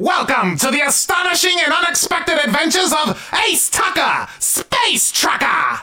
Welcome 0.00 0.56
to 0.56 0.72
the 0.72 0.80
astonishing 0.80 1.56
and 1.62 1.72
unexpected 1.72 2.36
adventures 2.44 2.92
of 2.92 3.30
Ace 3.46 3.70
Tucker, 3.70 4.26
Space 4.40 5.12
Trucker! 5.12 5.82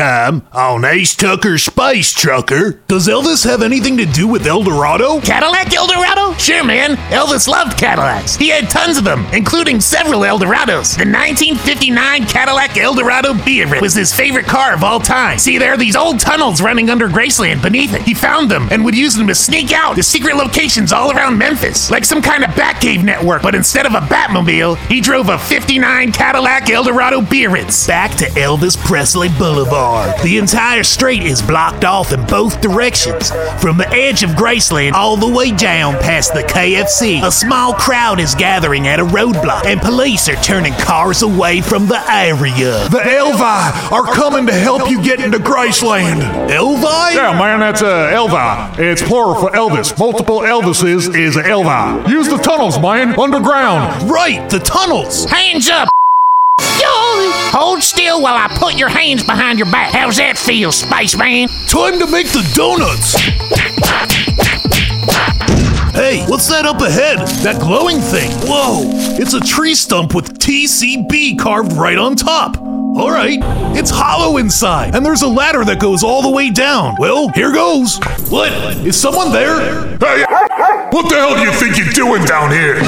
Time 0.00 0.46
on 0.54 0.86
Ace 0.86 1.14
Tucker's 1.14 1.64
Space 1.64 2.14
Trucker, 2.14 2.80
does 2.88 3.06
Elvis 3.06 3.44
have 3.44 3.60
anything 3.60 3.98
to 3.98 4.06
do 4.06 4.26
with 4.26 4.46
El 4.46 4.62
Dorado? 4.62 5.20
Cadillac 5.20 5.74
Eldorado? 5.74 6.32
Sure, 6.38 6.64
man. 6.64 6.96
Elvis 7.10 7.46
loved 7.46 7.76
Cadillacs. 7.76 8.34
He 8.36 8.48
had 8.48 8.70
tons 8.70 8.96
of 8.96 9.04
them, 9.04 9.26
including 9.34 9.78
several 9.78 10.22
Eldorados. 10.22 10.96
The 10.96 11.04
1959 11.04 12.24
Cadillac 12.24 12.78
Eldorado 12.78 13.34
Beaver 13.44 13.78
was 13.82 13.92
his 13.92 14.10
favorite 14.10 14.46
car 14.46 14.72
of 14.72 14.82
all 14.82 15.00
time. 15.00 15.38
See, 15.38 15.58
there 15.58 15.74
are 15.74 15.76
these 15.76 15.96
old 15.96 16.18
tunnels 16.18 16.62
running 16.62 16.88
under 16.88 17.06
Graceland 17.06 17.60
beneath 17.60 17.92
it. 17.92 18.00
He 18.00 18.14
found 18.14 18.50
them 18.50 18.68
and 18.70 18.82
would 18.86 18.96
use 18.96 19.14
them 19.14 19.26
to 19.26 19.34
sneak 19.34 19.70
out 19.70 19.96
to 19.96 20.02
secret 20.02 20.34
locations 20.34 20.94
all 20.94 21.12
around 21.12 21.36
Memphis, 21.36 21.90
like 21.90 22.06
some 22.06 22.22
kind 22.22 22.42
of 22.42 22.48
Batcave 22.52 23.04
network. 23.04 23.42
But 23.42 23.54
instead 23.54 23.84
of 23.84 23.92
a 23.92 24.00
Batmobile, 24.00 24.78
he 24.86 25.02
drove 25.02 25.28
a 25.28 25.38
59 25.38 26.12
Cadillac 26.12 26.70
Eldorado 26.70 27.20
Biarritz. 27.20 27.86
Back 27.86 28.16
to 28.16 28.24
Elvis 28.30 28.78
Presley 28.86 29.28
Boulevard. 29.28 29.89
The 29.90 30.38
entire 30.38 30.84
street 30.84 31.24
is 31.24 31.42
blocked 31.42 31.84
off 31.84 32.12
in 32.12 32.24
both 32.26 32.60
directions. 32.60 33.30
From 33.60 33.76
the 33.76 33.88
edge 33.88 34.22
of 34.22 34.30
Graceland 34.30 34.92
all 34.92 35.16
the 35.16 35.28
way 35.28 35.50
down 35.50 35.94
past 35.94 36.32
the 36.32 36.42
KFC, 36.42 37.22
a 37.24 37.32
small 37.32 37.74
crowd 37.74 38.20
is 38.20 38.34
gathering 38.36 38.86
at 38.86 39.00
a 39.00 39.04
roadblock, 39.04 39.64
and 39.64 39.80
police 39.80 40.28
are 40.28 40.36
turning 40.36 40.74
cars 40.74 41.22
away 41.22 41.60
from 41.60 41.86
the 41.86 42.00
area. 42.08 42.88
The 42.88 43.00
Elvi 43.00 43.90
are 43.90 44.04
coming 44.14 44.46
to 44.46 44.52
help 44.52 44.88
you 44.88 45.02
get 45.02 45.20
into 45.20 45.38
Graceland. 45.38 46.20
Elvi? 46.48 47.14
Yeah, 47.14 47.36
man, 47.36 47.58
that's 47.58 47.82
uh, 47.82 48.10
Elvi. 48.12 48.78
It's 48.78 49.02
plural 49.02 49.34
for 49.34 49.50
Elvis. 49.50 49.98
Multiple 49.98 50.40
Elvises 50.40 51.16
is 51.16 51.36
Elvi. 51.36 52.08
Use 52.08 52.28
the 52.28 52.38
tunnels, 52.38 52.78
man, 52.78 53.18
underground. 53.18 54.08
Right, 54.08 54.48
the 54.50 54.60
tunnels. 54.60 55.24
Hands 55.24 55.68
up! 55.68 55.88
Yo! 56.90 57.30
Hold 57.52 57.82
still 57.82 58.22
while 58.22 58.34
I 58.36 58.48
put 58.56 58.76
your 58.76 58.88
hands 58.88 59.22
behind 59.22 59.58
your 59.58 59.70
back. 59.70 59.92
How's 59.92 60.16
that 60.16 60.38
feel, 60.38 60.72
spaceman? 60.72 61.48
Time 61.68 61.98
to 61.98 62.06
make 62.10 62.28
the 62.28 62.42
donuts! 62.54 63.14
Hey, 65.94 66.24
what's 66.26 66.48
that 66.48 66.64
up 66.66 66.80
ahead? 66.80 67.18
That 67.44 67.60
glowing 67.60 67.98
thing? 68.00 68.30
Whoa! 68.48 68.82
It's 69.20 69.34
a 69.34 69.40
tree 69.40 69.74
stump 69.74 70.14
with 70.14 70.38
TCB 70.38 71.38
carved 71.38 71.72
right 71.74 71.98
on 71.98 72.16
top. 72.16 72.56
Alright, 72.58 73.38
it's 73.76 73.90
hollow 73.90 74.38
inside, 74.38 74.94
and 74.96 75.06
there's 75.06 75.22
a 75.22 75.28
ladder 75.28 75.64
that 75.64 75.78
goes 75.78 76.02
all 76.02 76.22
the 76.22 76.30
way 76.30 76.50
down. 76.50 76.96
Well, 76.98 77.28
here 77.30 77.52
goes. 77.52 77.98
What? 78.28 78.52
Is 78.84 79.00
someone 79.00 79.30
there? 79.30 79.96
Hey, 79.98 80.24
what 80.90 81.08
the 81.08 81.16
hell 81.16 81.36
do 81.36 81.42
you 81.42 81.52
think 81.52 81.76
you're 81.78 81.92
doing 81.92 82.24
down 82.24 82.50
here? 82.50 82.80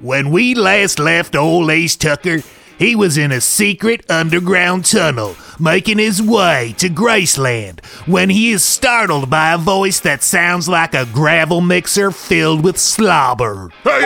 When 0.00 0.30
we 0.30 0.54
last 0.54 0.98
left 0.98 1.34
old 1.34 1.70
Ace 1.70 1.96
Tucker, 1.96 2.42
he 2.78 2.94
was 2.94 3.16
in 3.16 3.32
a 3.32 3.40
secret 3.40 4.04
underground 4.10 4.84
tunnel, 4.84 5.36
making 5.58 5.96
his 5.96 6.20
way 6.20 6.74
to 6.76 6.90
Graceland, 6.90 7.82
when 8.04 8.28
he 8.28 8.50
is 8.50 8.62
startled 8.62 9.30
by 9.30 9.54
a 9.54 9.58
voice 9.58 10.00
that 10.00 10.22
sounds 10.22 10.68
like 10.68 10.92
a 10.92 11.06
gravel 11.06 11.62
mixer 11.62 12.10
filled 12.10 12.62
with 12.62 12.76
slobber. 12.76 13.70
Hey, 13.84 14.04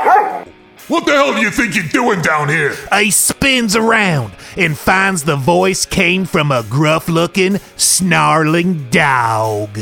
what 0.87 1.07
the 1.07 1.13
hell 1.13 1.35
do 1.35 1.41
you 1.41 1.51
think 1.51 1.75
you're 1.75 1.85
doing 1.87 2.23
down 2.23 2.49
here? 2.49 2.77
Ace 2.93 3.17
spins 3.17 3.75
around 3.75 4.33
and 4.57 4.79
finds 4.79 5.25
the 5.25 5.35
voice 5.35 5.85
came 5.85 6.25
from 6.25 6.53
a 6.53 6.63
gruff 6.63 7.09
looking, 7.09 7.59
snarling 7.77 8.89
dog. 8.91 9.77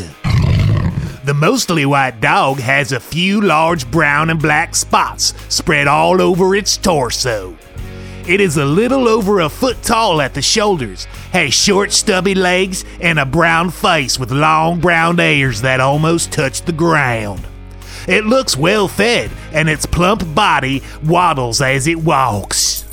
The 1.29 1.35
mostly 1.35 1.85
white 1.85 2.23
dog 2.23 2.59
has 2.59 2.91
a 2.91 2.99
few 2.99 3.43
large 3.43 3.91
brown 3.91 4.31
and 4.31 4.41
black 4.41 4.75
spots 4.75 5.35
spread 5.51 5.87
all 5.87 6.23
over 6.23 6.57
its 6.57 6.79
torso. 6.79 7.55
It 8.27 8.41
is 8.41 8.57
a 8.57 8.65
little 8.65 9.07
over 9.07 9.41
a 9.41 9.51
foot 9.51 9.83
tall 9.83 10.23
at 10.23 10.33
the 10.33 10.41
shoulders, 10.41 11.05
has 11.33 11.53
short, 11.53 11.93
stubby 11.93 12.35
legs, 12.35 12.87
and 13.03 13.19
a 13.19 13.27
brown 13.27 13.69
face 13.69 14.19
with 14.19 14.31
long 14.31 14.81
brown 14.81 15.21
ears 15.21 15.61
that 15.61 15.81
almost 15.81 16.33
touch 16.33 16.63
the 16.63 16.73
ground. 16.73 17.47
It 18.07 18.25
looks 18.25 18.57
well 18.57 18.89
fed, 18.89 19.31
and 19.53 19.69
its 19.69 19.85
plump 19.85 20.35
body 20.35 20.83
waddles 21.05 21.61
as 21.61 21.87
it 21.87 21.99
walks. 21.99 22.88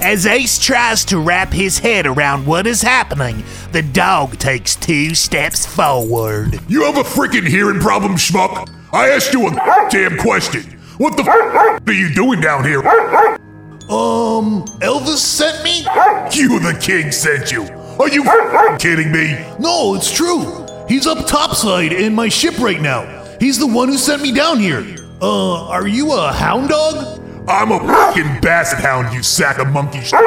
As 0.00 0.26
Ace 0.26 0.58
tries 0.58 1.04
to 1.06 1.18
wrap 1.18 1.52
his 1.52 1.78
head 1.78 2.06
around 2.06 2.46
what 2.46 2.66
is 2.66 2.82
happening, 2.82 3.42
the 3.72 3.82
dog 3.82 4.38
takes 4.38 4.76
two 4.76 5.14
steps 5.14 5.64
forward. 5.64 6.60
You 6.68 6.84
have 6.84 6.96
a 6.98 7.02
freaking 7.02 7.46
hearing 7.46 7.80
problem, 7.80 8.12
schmuck? 8.14 8.68
I 8.92 9.08
asked 9.10 9.32
you 9.32 9.46
a 9.48 9.88
damn 9.90 10.18
question. 10.18 10.62
What 10.98 11.16
the 11.16 11.22
f 11.24 11.88
are 11.88 11.92
you 11.92 12.14
doing 12.14 12.40
down 12.40 12.64
here? 12.64 12.80
Um, 13.88 14.64
Elvis 14.80 15.18
sent 15.18 15.64
me? 15.64 15.80
You, 16.32 16.58
the 16.60 16.78
king, 16.80 17.10
sent 17.10 17.50
you. 17.50 17.62
Are 17.98 18.08
you 18.08 18.24
f- 18.24 18.80
kidding 18.80 19.10
me? 19.10 19.34
No, 19.58 19.94
it's 19.94 20.12
true. 20.14 20.66
He's 20.88 21.06
up 21.06 21.26
topside 21.26 21.92
in 21.92 22.14
my 22.14 22.28
ship 22.28 22.58
right 22.58 22.80
now. 22.80 23.24
He's 23.40 23.58
the 23.58 23.66
one 23.66 23.88
who 23.88 23.96
sent 23.98 24.22
me 24.22 24.32
down 24.32 24.58
here. 24.60 24.84
Uh, 25.20 25.66
are 25.68 25.88
you 25.88 26.12
a 26.12 26.32
hound 26.32 26.68
dog? 26.68 27.20
I'm 27.46 27.72
a 27.72 27.78
fucking 27.78 28.40
basset 28.40 28.80
hound, 28.80 29.14
you 29.14 29.22
sack 29.22 29.58
of 29.58 29.68
monkey 29.68 30.00
shit. 30.00 30.20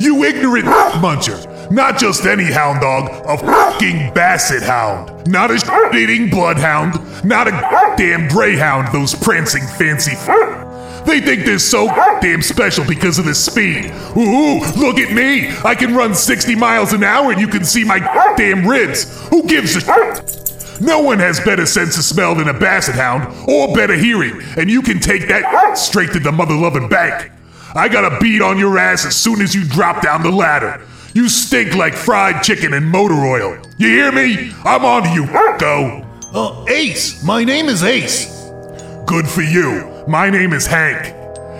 You 0.00 0.24
ignorant 0.24 0.66
muncher. 0.66 1.70
Not 1.70 1.98
just 1.98 2.24
any 2.24 2.44
hound 2.44 2.80
dog, 2.80 3.10
a 3.26 3.36
fucking 3.38 4.12
basset 4.14 4.62
hound. 4.62 5.26
Not 5.26 5.50
a 5.50 5.58
shit-eating 5.58 6.30
bloodhound. 6.30 6.94
Not 7.24 7.48
a 7.48 7.50
damn 7.96 8.28
greyhound, 8.28 8.88
those 8.92 9.14
prancing 9.14 9.66
fancy 9.76 10.12
f- 10.12 11.04
They 11.06 11.20
think 11.20 11.44
they're 11.44 11.58
so 11.58 11.86
damn 12.20 12.42
special 12.42 12.84
because 12.84 13.18
of 13.18 13.24
the 13.24 13.34
speed. 13.34 13.86
Ooh, 14.16 14.60
look 14.76 14.98
at 14.98 15.12
me. 15.12 15.50
I 15.64 15.74
can 15.74 15.94
run 15.94 16.14
60 16.14 16.54
miles 16.54 16.92
an 16.92 17.04
hour 17.04 17.32
and 17.32 17.40
you 17.40 17.48
can 17.48 17.64
see 17.64 17.84
my 17.84 17.98
damn 18.36 18.66
ribs. 18.66 19.04
Who 19.28 19.42
gives 19.44 19.76
a 19.76 19.80
shit? 19.80 20.47
No 20.80 21.00
one 21.00 21.18
has 21.18 21.40
better 21.40 21.66
sense 21.66 21.96
of 21.98 22.04
smell 22.04 22.34
than 22.34 22.48
a 22.48 22.58
basset 22.58 22.94
hound, 22.94 23.34
or 23.48 23.74
better 23.74 23.94
hearing, 23.94 24.40
and 24.56 24.70
you 24.70 24.82
can 24.82 25.00
take 25.00 25.28
that 25.28 25.76
straight 25.76 26.12
to 26.12 26.20
the 26.20 26.32
mother 26.32 26.54
loving 26.54 26.88
bank. 26.88 27.32
I 27.74 27.88
got 27.88 28.10
a 28.10 28.18
beat 28.20 28.40
on 28.40 28.58
your 28.58 28.78
ass 28.78 29.04
as 29.04 29.16
soon 29.16 29.40
as 29.40 29.54
you 29.54 29.64
drop 29.64 30.02
down 30.02 30.22
the 30.22 30.30
ladder. 30.30 30.80
You 31.14 31.28
stink 31.28 31.74
like 31.74 31.94
fried 31.94 32.42
chicken 32.42 32.74
and 32.74 32.88
motor 32.88 33.14
oil. 33.14 33.58
You 33.76 33.88
hear 33.88 34.12
me? 34.12 34.52
I'm 34.64 34.84
on 34.84 35.02
to 35.02 35.10
you, 35.10 35.26
go. 35.58 36.04
Uh, 36.32 36.64
Ace. 36.68 37.24
My 37.24 37.42
name 37.42 37.66
is 37.66 37.82
Ace. 37.82 38.26
Good 39.06 39.26
for 39.26 39.42
you. 39.42 40.04
My 40.06 40.30
name 40.30 40.52
is 40.52 40.66
Hank. 40.66 41.14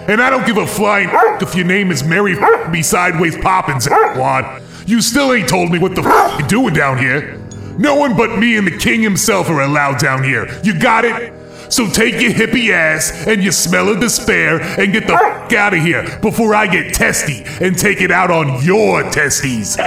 And 0.09 0.23
I 0.23 0.31
don't 0.31 0.47
give 0.47 0.57
a 0.57 0.67
flying 0.67 1.09
if 1.43 1.55
your 1.55 1.67
name 1.67 1.91
is 1.91 2.05
Mary 2.05 2.35
me 2.71 2.83
sideways 2.83 3.37
Poppins, 3.37 3.89
wad. 3.91 4.63
You 4.87 5.03
still 5.03 5.33
ain't 5.33 5.49
told 5.49 5.71
me 5.71 5.79
what 5.79 5.95
the 5.95 6.03
f 6.03 6.39
you're 6.39 6.49
doing 6.49 6.75
down 6.75 6.99
here. 6.99 7.39
No 7.79 7.95
one 7.95 8.17
but 8.17 8.39
me 8.39 8.57
and 8.57 8.67
the 8.67 8.77
king 8.77 9.03
himself 9.03 9.49
are 9.49 9.63
allowed 9.63 9.99
down 9.99 10.25
here. 10.25 10.49
You 10.63 10.79
got 10.79 11.05
it? 11.05 11.33
So 11.73 11.89
take 11.89 12.21
your 12.21 12.33
hippie 12.33 12.71
ass 12.71 13.27
and 13.27 13.43
your 13.43 13.53
smell 13.53 13.89
of 13.89 14.01
despair 14.01 14.61
and 14.61 14.93
get 14.93 15.07
the 15.07 15.15
f 15.15 15.53
out 15.53 15.75
of 15.75 15.81
here 15.81 16.19
before 16.21 16.55
I 16.55 16.67
get 16.67 16.95
testy 16.95 17.45
and 17.65 17.79
take 17.79 18.01
it 18.01 18.11
out 18.11 18.31
on 18.31 18.65
your 18.65 19.03
testes. 19.11 19.79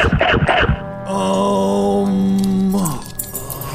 Um. 1.06 2.42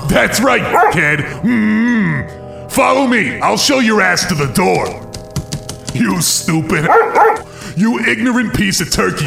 That's 0.08 0.40
right, 0.40 0.92
kid. 0.92 1.20
Mm. 1.20 2.70
Follow 2.70 3.06
me. 3.06 3.40
I'll 3.40 3.58
show 3.58 3.80
your 3.80 4.00
ass 4.00 4.24
to 4.26 4.34
the 4.34 4.50
door. 4.52 4.86
You 5.94 6.22
stupid. 6.22 6.86
You 7.76 7.98
ignorant 8.00 8.54
piece 8.54 8.80
of 8.80 8.90
turkey. 8.90 9.26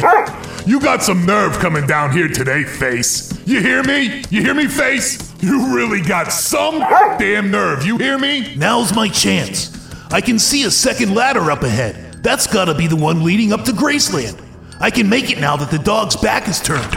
You 0.66 0.80
got 0.80 1.02
some 1.02 1.24
nerve 1.26 1.58
coming 1.58 1.86
down 1.86 2.12
here 2.12 2.28
today, 2.28 2.64
face. 2.64 3.29
You 3.50 3.60
hear 3.60 3.82
me? 3.82 4.22
You 4.30 4.42
hear 4.42 4.54
me, 4.54 4.68
face? 4.68 5.34
You 5.42 5.74
really 5.74 6.00
got 6.00 6.32
some 6.32 6.78
damn 6.78 7.50
nerve. 7.50 7.84
You 7.84 7.98
hear 7.98 8.16
me? 8.16 8.54
Now's 8.54 8.94
my 8.94 9.08
chance. 9.08 9.76
I 10.12 10.20
can 10.20 10.38
see 10.38 10.62
a 10.62 10.70
second 10.70 11.16
ladder 11.16 11.50
up 11.50 11.64
ahead. 11.64 12.22
That's 12.22 12.46
gotta 12.46 12.76
be 12.76 12.86
the 12.86 12.94
one 12.94 13.24
leading 13.24 13.52
up 13.52 13.64
to 13.64 13.72
Graceland. 13.72 14.40
I 14.78 14.90
can 14.92 15.08
make 15.08 15.32
it 15.32 15.40
now 15.40 15.56
that 15.56 15.68
the 15.68 15.80
dog's 15.80 16.14
back 16.14 16.46
is 16.46 16.60
turned. 16.60 16.96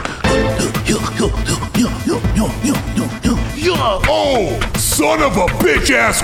Oh, 4.06 4.60
son 4.76 5.22
of 5.22 5.36
a 5.36 5.46
bitch 5.62 5.90
ass. 5.90 6.20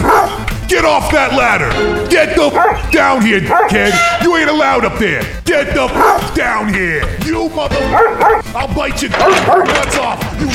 Get 0.68 0.84
off 0.84 1.10
that 1.10 1.32
ladder. 1.32 1.70
Get 2.08 2.36
the 2.36 2.50
down 2.92 3.22
here, 3.22 3.40
kid. 3.68 3.92
You 4.22 4.36
ain't 4.36 4.50
allowed 4.50 4.84
up 4.84 4.98
there. 4.98 5.22
Get 5.44 5.74
the 5.74 5.88
down 6.34 6.72
here. 6.72 7.02
You 7.24 7.48
mother. 7.48 7.76
I'll 8.54 8.72
bite 8.74 9.02
your 9.02 9.10
nuts 9.10 9.98
off. 9.98 10.22
You 10.40 10.48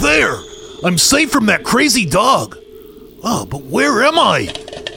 There! 0.00 0.38
I'm 0.84 0.96
safe 0.96 1.30
from 1.30 1.46
that 1.46 1.64
crazy 1.64 2.06
dog. 2.06 2.56
Oh, 3.22 3.44
but 3.44 3.62
where 3.62 4.04
am 4.04 4.18
I? 4.18 4.46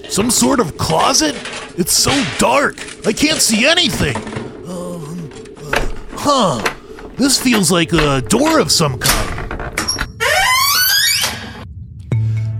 Some 0.09 0.29
sort 0.29 0.59
of 0.59 0.77
closet? 0.77 1.35
It's 1.77 1.93
so 1.93 2.11
dark. 2.37 2.75
I 3.05 3.13
can't 3.13 3.41
see 3.41 3.65
anything. 3.65 4.30
Huh. 6.23 6.61
This 7.17 7.41
feels 7.41 7.71
like 7.71 7.91
a 7.93 8.21
door 8.21 8.59
of 8.59 8.71
some 8.71 8.99
kind. 8.99 9.79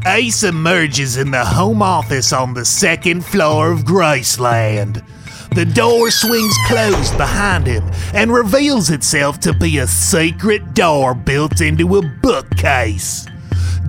Ace 0.07 0.41
emerges 0.41 1.17
in 1.17 1.29
the 1.29 1.45
home 1.45 1.83
office 1.83 2.33
on 2.33 2.55
the 2.55 2.65
second 2.65 3.23
floor 3.23 3.71
of 3.71 3.81
Graceland. 3.81 5.05
The 5.53 5.65
door 5.65 6.09
swings 6.09 6.55
closed 6.65 7.15
behind 7.17 7.67
him 7.67 7.83
and 8.15 8.33
reveals 8.33 8.89
itself 8.89 9.39
to 9.41 9.53
be 9.53 9.77
a 9.77 9.85
secret 9.85 10.73
door 10.73 11.13
built 11.13 11.61
into 11.61 11.97
a 11.97 12.01
bookcase. 12.01 13.27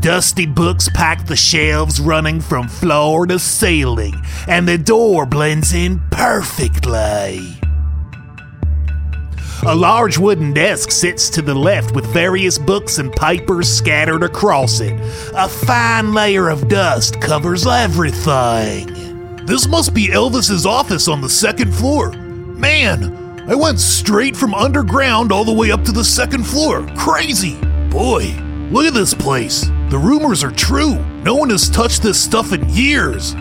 Dusty 0.00 0.44
books 0.44 0.90
pack 0.92 1.24
the 1.24 1.36
shelves 1.36 1.98
running 1.98 2.42
from 2.42 2.68
floor 2.68 3.26
to 3.26 3.38
ceiling, 3.38 4.22
and 4.48 4.68
the 4.68 4.76
door 4.76 5.24
blends 5.24 5.72
in 5.72 6.02
perfectly. 6.10 7.61
A 9.64 9.74
large 9.76 10.18
wooden 10.18 10.52
desk 10.52 10.90
sits 10.90 11.30
to 11.30 11.40
the 11.40 11.54
left 11.54 11.94
with 11.94 12.04
various 12.06 12.58
books 12.58 12.98
and 12.98 13.12
papers 13.12 13.72
scattered 13.72 14.24
across 14.24 14.80
it. 14.80 14.98
A 15.36 15.48
fine 15.48 16.12
layer 16.12 16.48
of 16.48 16.66
dust 16.66 17.20
covers 17.20 17.64
everything. 17.64 19.46
This 19.46 19.68
must 19.68 19.94
be 19.94 20.08
Elvis's 20.08 20.66
office 20.66 21.06
on 21.06 21.20
the 21.20 21.28
second 21.28 21.72
floor. 21.72 22.10
Man, 22.10 23.44
I 23.48 23.54
went 23.54 23.78
straight 23.78 24.36
from 24.36 24.52
underground 24.52 25.30
all 25.30 25.44
the 25.44 25.52
way 25.52 25.70
up 25.70 25.84
to 25.84 25.92
the 25.92 26.02
second 26.02 26.44
floor. 26.44 26.84
Crazy. 26.96 27.54
Boy, 27.88 28.34
look 28.72 28.86
at 28.86 28.94
this 28.94 29.14
place. 29.14 29.66
The 29.90 29.98
rumors 29.98 30.42
are 30.42 30.50
true. 30.50 30.96
No 31.22 31.36
one 31.36 31.50
has 31.50 31.70
touched 31.70 32.02
this 32.02 32.20
stuff 32.20 32.52
in 32.52 32.68
years. 32.68 33.36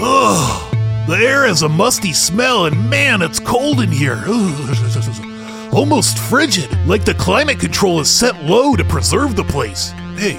Ugh. 0.00 0.71
The 1.06 1.16
air 1.16 1.48
has 1.48 1.62
a 1.62 1.68
musty 1.68 2.12
smell, 2.12 2.66
and 2.66 2.88
man, 2.88 3.22
it's 3.22 3.40
cold 3.40 3.80
in 3.80 3.90
here. 3.90 4.22
Almost 5.72 6.16
frigid, 6.16 6.70
like 6.86 7.04
the 7.04 7.14
climate 7.14 7.58
control 7.58 7.98
is 7.98 8.08
set 8.08 8.44
low 8.44 8.76
to 8.76 8.84
preserve 8.84 9.34
the 9.34 9.42
place. 9.42 9.90
Hey, 10.16 10.36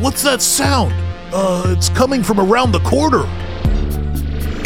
what's 0.00 0.24
that 0.24 0.42
sound? 0.42 0.92
Uh, 1.32 1.62
it's 1.68 1.90
coming 1.90 2.24
from 2.24 2.40
around 2.40 2.72
the 2.72 2.80
corner. 2.80 3.22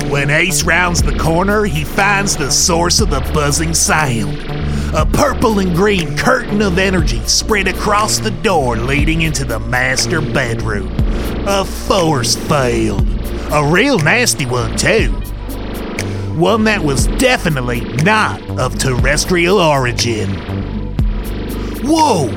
When 0.08 0.30
Ace 0.30 0.62
rounds 0.62 1.02
the 1.02 1.18
corner, 1.18 1.64
he 1.64 1.84
finds 1.84 2.34
the 2.34 2.50
source 2.50 3.00
of 3.00 3.10
the 3.10 3.20
buzzing 3.34 3.74
sound. 3.74 4.38
A 4.94 5.04
purple 5.04 5.58
and 5.58 5.76
green 5.76 6.16
curtain 6.16 6.62
of 6.62 6.78
energy 6.78 7.20
spread 7.26 7.68
across 7.68 8.18
the 8.18 8.30
door 8.30 8.78
leading 8.78 9.20
into 9.20 9.44
the 9.44 9.60
master 9.60 10.22
bedroom. 10.22 10.90
A 11.46 11.66
force 11.66 12.34
field. 12.34 13.17
A 13.50 13.66
real 13.66 13.98
nasty 13.98 14.44
one, 14.44 14.76
too. 14.76 15.08
One 16.36 16.64
that 16.64 16.84
was 16.84 17.06
definitely 17.06 17.80
not 17.80 18.42
of 18.58 18.78
terrestrial 18.78 19.56
origin. 19.56 20.28
Whoa! 21.82 22.28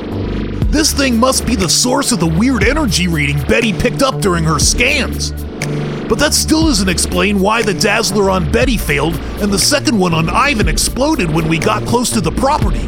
This 0.70 0.94
thing 0.94 1.20
must 1.20 1.46
be 1.46 1.58
the 1.58 1.68
source 1.68 2.14
of 2.14 2.22
the 2.22 2.28
weird 2.28 2.64
energy 2.64 3.10
reading 3.10 3.44
Betty 3.44 3.74
picked 3.74 4.02
up 4.02 4.22
during 4.22 4.46
her 4.46 4.58
scans. 4.58 5.32
But 6.08 6.18
that 6.20 6.34
still 6.34 6.68
doesn't 6.68 6.88
explain 6.88 7.42
why 7.42 7.62
the 7.62 7.74
Dazzler 7.74 8.30
on 8.30 8.50
Betty 8.50 8.78
failed 8.78 9.16
and 9.42 9.52
the 9.52 9.60
second 9.60 10.00
one 10.00 10.14
on 10.14 10.30
Ivan 10.30 10.70
exploded 10.70 11.30
when 11.30 11.50
we 11.50 11.60
got 11.60 11.86
close 11.86 12.10
to 12.12 12.22
the 12.22 12.32
property. 12.32 12.88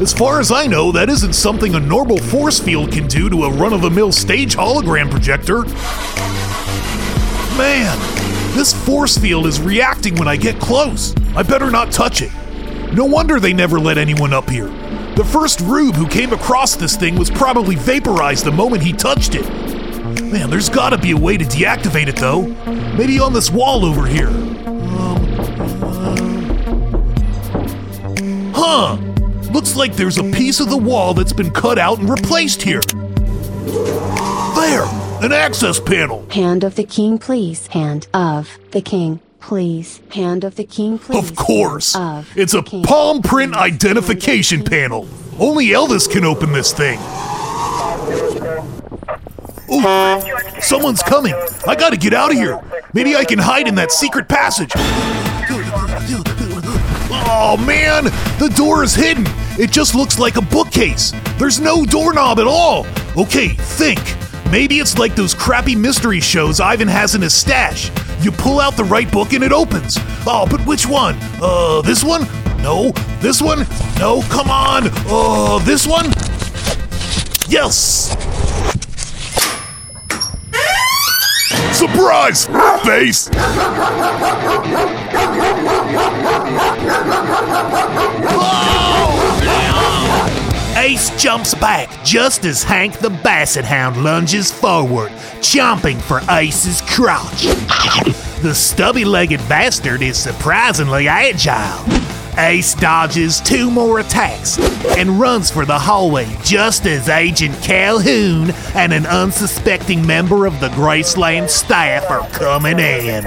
As 0.00 0.12
far 0.12 0.38
as 0.38 0.52
I 0.52 0.68
know, 0.68 0.92
that 0.92 1.08
isn't 1.08 1.32
something 1.32 1.74
a 1.74 1.80
normal 1.80 2.18
force 2.18 2.60
field 2.60 2.92
can 2.92 3.08
do 3.08 3.28
to 3.28 3.44
a 3.44 3.50
run 3.50 3.72
of 3.72 3.82
the 3.82 3.90
mill 3.90 4.12
stage 4.12 4.54
hologram 4.54 5.10
projector. 5.10 5.64
Man, 7.56 7.98
this 8.54 8.74
force 8.84 9.16
field 9.16 9.46
is 9.46 9.60
reacting 9.60 10.14
when 10.16 10.28
I 10.28 10.36
get 10.36 10.60
close. 10.60 11.14
I 11.34 11.42
better 11.42 11.70
not 11.70 11.90
touch 11.90 12.20
it. 12.20 12.30
No 12.92 13.06
wonder 13.06 13.40
they 13.40 13.54
never 13.54 13.80
let 13.80 13.96
anyone 13.96 14.34
up 14.34 14.50
here. 14.50 14.68
The 15.16 15.24
first 15.24 15.60
rube 15.62 15.94
who 15.94 16.06
came 16.06 16.34
across 16.34 16.76
this 16.76 16.96
thing 16.96 17.16
was 17.16 17.30
probably 17.30 17.74
vaporized 17.74 18.44
the 18.44 18.52
moment 18.52 18.82
he 18.82 18.92
touched 18.92 19.34
it. 19.34 19.48
Man, 20.22 20.50
there's 20.50 20.68
gotta 20.68 20.98
be 20.98 21.12
a 21.12 21.16
way 21.16 21.38
to 21.38 21.44
deactivate 21.46 22.08
it 22.08 22.16
though. 22.16 22.42
Maybe 22.96 23.18
on 23.18 23.32
this 23.32 23.50
wall 23.50 23.86
over 23.86 24.06
here. 24.06 24.28
Um, 24.28 25.16
uh, 25.82 26.16
huh. 28.54 28.96
Looks 29.50 29.76
like 29.76 29.94
there's 29.96 30.18
a 30.18 30.24
piece 30.24 30.60
of 30.60 30.68
the 30.68 30.76
wall 30.76 31.14
that's 31.14 31.32
been 31.32 31.50
cut 31.50 31.78
out 31.78 32.00
and 32.00 32.10
replaced 32.10 32.60
here. 32.60 32.82
There, 34.54 34.84
an 35.22 35.32
access 35.32 35.80
panel. 35.80 36.26
Hand 36.30 36.64
of 36.64 36.76
the 36.76 36.84
king, 36.84 37.18
please. 37.18 37.66
Hand 37.68 38.06
of 38.12 38.58
the 38.72 38.80
king, 38.80 39.20
please. 39.40 40.00
Hand 40.12 40.44
of 40.44 40.56
the 40.56 40.64
king, 40.64 40.98
please. 40.98 41.30
Of 41.30 41.36
course. 41.36 41.94
Of 41.96 42.30
It's 42.36 42.54
a 42.54 42.62
king, 42.62 42.82
palm 42.82 43.22
print 43.22 43.54
identification 43.54 44.64
panel. 44.64 45.08
Only 45.38 45.66
Elvis 45.68 46.10
can 46.10 46.24
open 46.24 46.52
this 46.52 46.72
thing. 46.72 46.98
Ooh, 49.68 50.60
someone's 50.60 51.02
coming. 51.02 51.34
I 51.66 51.74
gotta 51.74 51.96
get 51.96 52.12
out 52.14 52.30
of 52.30 52.36
here. 52.36 52.60
Maybe 52.92 53.16
I 53.16 53.24
can 53.24 53.38
hide 53.38 53.68
in 53.68 53.74
that 53.76 53.92
secret 53.92 54.28
passage. 54.28 54.70
Oh 57.28 57.56
man, 57.66 58.04
the 58.38 58.52
door 58.56 58.84
is 58.84 58.94
hidden. 58.94 59.24
It 59.58 59.72
just 59.72 59.94
looks 59.94 60.18
like 60.18 60.36
a 60.36 60.42
bookcase. 60.42 61.12
There's 61.38 61.60
no 61.60 61.84
doorknob 61.84 62.38
at 62.38 62.46
all. 62.46 62.86
Okay, 63.16 63.48
think. 63.48 63.98
Maybe 64.50 64.78
it's 64.78 64.96
like 64.98 65.14
those 65.14 65.34
crappy 65.34 65.74
mystery 65.74 66.20
shows 66.20 66.60
Ivan 66.60 66.88
has 66.88 67.14
in 67.14 67.22
his 67.22 67.34
stash. 67.34 67.90
You 68.20 68.30
pull 68.30 68.60
out 68.60 68.76
the 68.76 68.84
right 68.84 69.10
book 69.10 69.32
and 69.32 69.42
it 69.42 69.52
opens. 69.52 69.96
Oh, 70.26 70.46
but 70.48 70.60
which 70.66 70.86
one? 70.86 71.16
Uh, 71.42 71.82
this 71.82 72.04
one? 72.04 72.22
No. 72.62 72.92
This 73.20 73.42
one? 73.42 73.66
No, 73.98 74.22
come 74.30 74.50
on. 74.50 74.88
Uh, 75.06 75.58
this 75.64 75.86
one? 75.86 76.06
Yes. 77.48 78.16
Surprise, 81.76 82.46
face. 82.84 83.28
Ace 90.76 91.08
jumps 91.22 91.54
back 91.54 91.88
just 92.04 92.44
as 92.44 92.62
Hank 92.62 92.98
the 92.98 93.08
Basset 93.08 93.64
Hound 93.64 94.04
lunges 94.04 94.52
forward, 94.52 95.10
chomping 95.40 95.98
for 95.98 96.20
Ace's 96.30 96.82
crotch. 96.82 97.44
The 98.42 98.54
stubby 98.54 99.06
legged 99.06 99.40
bastard 99.48 100.02
is 100.02 100.18
surprisingly 100.18 101.08
agile. 101.08 101.82
Ace 102.36 102.74
dodges 102.74 103.40
two 103.40 103.70
more 103.70 104.00
attacks 104.00 104.58
and 104.98 105.18
runs 105.18 105.50
for 105.50 105.64
the 105.64 105.78
hallway 105.78 106.28
just 106.44 106.84
as 106.84 107.08
Agent 107.08 107.54
Calhoun 107.62 108.50
and 108.74 108.92
an 108.92 109.06
unsuspecting 109.06 110.06
member 110.06 110.44
of 110.44 110.60
the 110.60 110.68
Graceland 110.68 111.48
staff 111.48 112.10
are 112.10 112.28
coming 112.28 112.78
in. 112.78 113.24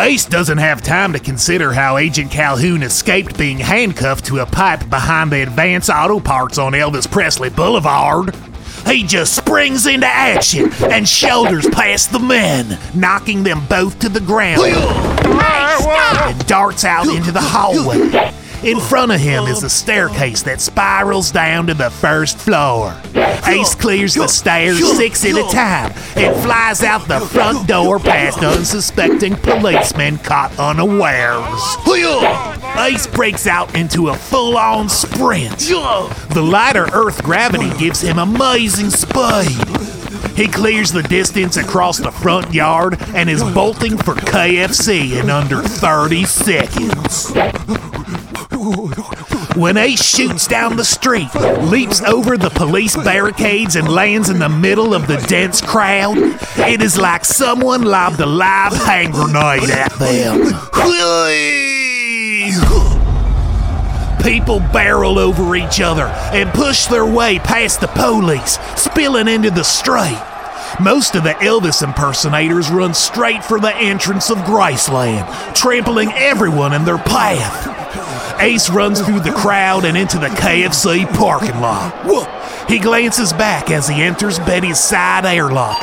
Ace 0.00 0.26
doesn't 0.26 0.58
have 0.58 0.82
time 0.82 1.12
to 1.12 1.18
consider 1.18 1.72
how 1.72 1.96
Agent 1.96 2.30
Calhoun 2.30 2.82
escaped 2.82 3.38
being 3.38 3.58
handcuffed 3.58 4.26
to 4.26 4.38
a 4.40 4.46
pipe 4.46 4.88
behind 4.90 5.32
the 5.32 5.42
Advance 5.42 5.88
Auto 5.88 6.20
Parts 6.20 6.58
on 6.58 6.72
Elvis 6.72 7.10
Presley 7.10 7.50
Boulevard. 7.50 8.34
he 8.86 9.02
just 9.02 9.34
springs 9.34 9.86
into 9.86 10.06
action 10.06 10.70
and 10.90 11.08
shoulders 11.08 11.66
past 11.70 12.12
the 12.12 12.18
men, 12.18 12.78
knocking 12.94 13.42
them 13.42 13.64
both 13.66 13.98
to 14.00 14.08
the 14.08 14.20
ground. 14.20 14.60
And 16.30 16.46
darts 16.46 16.84
out 16.84 17.06
into 17.06 17.32
the 17.32 17.40
hallway. 17.40 18.32
In 18.64 18.80
front 18.80 19.12
of 19.12 19.20
him 19.20 19.44
is 19.44 19.62
a 19.62 19.68
staircase 19.68 20.42
that 20.44 20.58
spirals 20.58 21.30
down 21.30 21.66
to 21.66 21.74
the 21.74 21.90
first 21.90 22.38
floor. 22.38 22.98
Ace 23.46 23.74
clears 23.74 24.14
the 24.14 24.26
stairs 24.26 24.78
six 24.96 25.22
at 25.26 25.32
a 25.32 25.46
time. 25.52 25.92
And 26.16 26.34
flies 26.42 26.82
out 26.82 27.06
the 27.06 27.20
front 27.20 27.68
door 27.68 27.98
past 27.98 28.38
unsuspecting 28.38 29.36
policemen 29.36 30.16
caught 30.16 30.58
unawares. 30.58 31.44
Ace 32.78 33.06
breaks 33.06 33.46
out 33.46 33.74
into 33.74 34.08
a 34.08 34.14
full 34.14 34.56
on 34.56 34.88
sprint. 34.88 35.58
The 35.58 36.42
lighter 36.42 36.86
Earth 36.94 37.22
gravity 37.22 37.70
gives 37.78 38.00
him 38.00 38.18
amazing 38.18 38.88
speed. 38.88 39.60
He 40.38 40.48
clears 40.48 40.90
the 40.90 41.02
distance 41.02 41.58
across 41.58 41.98
the 41.98 42.10
front 42.10 42.54
yard 42.54 42.96
and 43.14 43.28
is 43.28 43.42
bolting 43.42 43.98
for 43.98 44.14
KFC 44.14 45.20
in 45.20 45.28
under 45.28 45.60
30 45.60 46.24
seconds. 46.24 47.30
When 49.56 49.76
Ace 49.76 50.02
shoots 50.02 50.46
down 50.46 50.76
the 50.76 50.84
street, 50.84 51.34
leaps 51.64 52.00
over 52.02 52.38
the 52.38 52.48
police 52.50 52.96
barricades, 52.96 53.76
and 53.76 53.86
lands 53.88 54.30
in 54.30 54.38
the 54.38 54.48
middle 54.48 54.94
of 54.94 55.06
the 55.06 55.18
dense 55.28 55.60
crowd, 55.60 56.16
it 56.56 56.80
is 56.80 56.98
like 56.98 57.24
someone 57.24 57.82
lobbed 57.82 58.20
a 58.20 58.26
live 58.26 58.72
hand 58.72 59.12
grenade 59.12 59.70
at 59.70 59.92
them. 59.98 60.52
People 64.22 64.60
barrel 64.60 65.18
over 65.18 65.54
each 65.54 65.82
other 65.82 66.06
and 66.32 66.48
push 66.54 66.86
their 66.86 67.04
way 67.04 67.38
past 67.38 67.82
the 67.82 67.88
police, 67.88 68.58
spilling 68.76 69.28
into 69.28 69.50
the 69.50 69.62
street. 69.62 70.18
Most 70.80 71.14
of 71.14 71.22
the 71.22 71.34
Elvis 71.34 71.82
impersonators 71.82 72.70
run 72.70 72.94
straight 72.94 73.44
for 73.44 73.60
the 73.60 73.76
entrance 73.76 74.30
of 74.30 74.38
Graceland, 74.38 75.54
trampling 75.54 76.10
everyone 76.14 76.72
in 76.72 76.84
their 76.84 76.98
path. 76.98 77.73
Ace 78.40 78.70
runs 78.70 79.00
through 79.00 79.20
the 79.20 79.32
crowd 79.32 79.84
and 79.84 79.96
into 79.96 80.18
the 80.18 80.28
KFC 80.28 81.06
parking 81.14 81.60
lot. 81.60 82.68
He 82.68 82.78
glances 82.78 83.32
back 83.32 83.70
as 83.70 83.88
he 83.88 84.02
enters 84.02 84.38
Betty's 84.40 84.80
side 84.80 85.26
airlock 85.26 85.76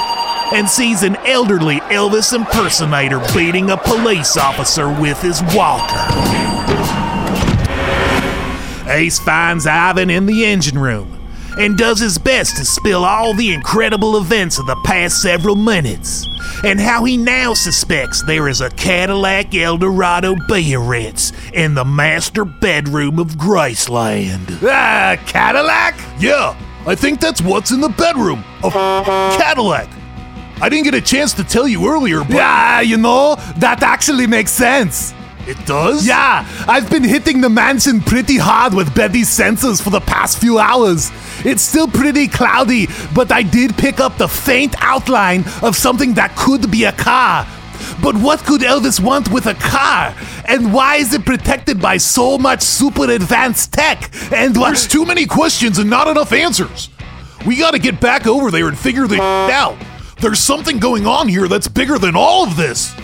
and 0.53 0.67
sees 0.67 1.03
an 1.03 1.15
elderly 1.17 1.79
Elvis 1.91 2.33
impersonator 2.33 3.19
beating 3.33 3.69
a 3.69 3.77
police 3.77 4.35
officer 4.37 4.89
with 4.89 5.21
his 5.21 5.41
walker. 5.55 5.95
Ace 8.89 9.19
finds 9.19 9.65
Ivan 9.65 10.09
in 10.09 10.25
the 10.25 10.45
engine 10.45 10.77
room 10.77 11.20
and 11.57 11.77
does 11.77 11.99
his 11.99 12.17
best 12.17 12.57
to 12.57 12.65
spill 12.65 13.03
all 13.03 13.33
the 13.33 13.53
incredible 13.53 14.17
events 14.17 14.57
of 14.59 14.65
the 14.65 14.75
past 14.85 15.21
several 15.21 15.55
minutes 15.55 16.27
and 16.63 16.79
how 16.79 17.03
he 17.03 17.17
now 17.17 17.53
suspects 17.53 18.23
there 18.23 18.47
is 18.47 18.61
a 18.61 18.69
Cadillac 18.71 19.53
Eldorado 19.55 20.35
Biarritz 20.47 21.33
in 21.53 21.73
the 21.73 21.85
master 21.85 22.45
bedroom 22.45 23.19
of 23.19 23.29
Graceland. 23.31 24.59
Ah, 24.63 25.21
Cadillac? 25.25 25.95
Yeah, 26.19 26.55
I 26.85 26.95
think 26.95 27.19
that's 27.19 27.41
what's 27.41 27.71
in 27.71 27.81
the 27.81 27.89
bedroom 27.89 28.43
of 28.63 28.73
Cadillac. 28.73 29.89
I 30.61 30.69
didn't 30.69 30.85
get 30.85 30.93
a 30.93 31.01
chance 31.01 31.33
to 31.33 31.43
tell 31.43 31.67
you 31.67 31.89
earlier, 31.89 32.19
but. 32.19 32.33
Yeah, 32.33 32.81
you 32.81 32.97
know, 32.97 33.35
that 33.57 33.81
actually 33.81 34.27
makes 34.27 34.51
sense. 34.51 35.13
It 35.47 35.65
does? 35.65 36.05
Yeah, 36.07 36.47
I've 36.67 36.89
been 36.89 37.03
hitting 37.03 37.41
the 37.41 37.49
mansion 37.49 38.01
pretty 38.01 38.37
hard 38.37 38.73
with 38.73 38.93
Betty's 38.93 39.29
sensors 39.29 39.81
for 39.81 39.89
the 39.89 39.99
past 39.99 40.37
few 40.39 40.59
hours. 40.59 41.11
It's 41.43 41.61
still 41.61 41.87
pretty 41.87 42.27
cloudy, 42.27 42.87
but 43.15 43.31
I 43.31 43.41
did 43.41 43.75
pick 43.75 43.99
up 43.99 44.17
the 44.17 44.27
faint 44.27 44.75
outline 44.79 45.43
of 45.61 45.75
something 45.75 46.13
that 46.13 46.35
could 46.35 46.69
be 46.69 46.83
a 46.83 46.91
car. 46.91 47.47
But 48.01 48.15
what 48.15 48.39
could 48.41 48.61
Elvis 48.61 48.99
want 48.99 49.31
with 49.31 49.47
a 49.47 49.55
car? 49.55 50.15
And 50.47 50.73
why 50.73 50.97
is 50.97 51.13
it 51.13 51.25
protected 51.25 51.81
by 51.81 51.97
so 51.97 52.37
much 52.37 52.61
super 52.61 53.09
advanced 53.09 53.73
tech? 53.73 54.11
And 54.31 54.55
what? 54.55 54.67
There's 54.67 54.87
too 54.87 55.05
many 55.05 55.25
questions 55.25 55.79
and 55.79 55.89
not 55.89 56.07
enough 56.07 56.31
answers. 56.31 56.89
We 57.45 57.57
gotta 57.57 57.79
get 57.79 57.99
back 57.99 58.27
over 58.27 58.51
there 58.51 58.67
and 58.67 58.77
figure 58.77 59.07
this 59.07 59.19
out. 59.19 59.77
There's 60.19 60.39
something 60.39 60.77
going 60.77 61.07
on 61.07 61.27
here 61.27 61.47
that's 61.47 61.67
bigger 61.67 61.97
than 61.97 62.15
all 62.15 62.43
of 62.45 62.55
this. 62.55 62.95